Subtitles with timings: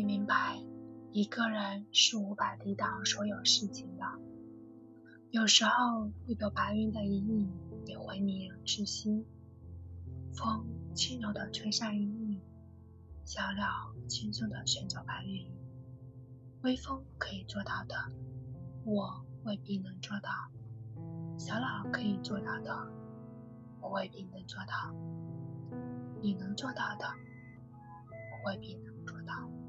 [0.00, 0.58] 你明白，
[1.12, 4.04] 一个人是无法抵挡所有事情的。
[5.30, 7.52] 有时候，一朵白云的阴影
[7.84, 9.26] 也会迷人窒息。
[10.32, 12.40] 风轻柔地吹散阴影，
[13.26, 15.52] 小鸟轻松地旋找白云。
[16.62, 17.94] 微风可以做到的，
[18.86, 20.30] 我未必能做到；
[21.38, 22.90] 小鸟可以做到的，
[23.82, 24.94] 我未必能做到。
[26.22, 27.04] 你能做到的，
[28.32, 29.59] 我未必能做到。